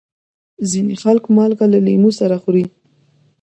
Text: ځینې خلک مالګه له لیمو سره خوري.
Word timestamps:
ځینې 0.71 0.93
خلک 1.03 1.23
مالګه 1.35 1.65
له 1.73 1.79
لیمو 1.85 2.11
سره 2.19 2.35
خوري. 2.43 2.65